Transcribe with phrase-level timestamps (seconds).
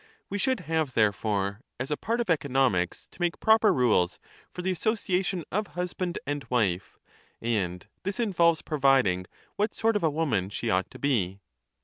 [0.31, 4.17] We should have, therefore, as a part of economics to make proper rules
[4.51, 6.97] for the association of husband and wife;
[7.39, 9.27] and this involves providing
[9.57, 11.39] what sort of a woman she ought to be.